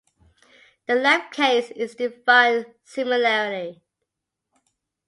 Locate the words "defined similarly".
1.93-3.83